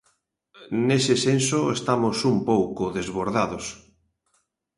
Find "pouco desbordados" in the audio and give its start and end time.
2.49-3.65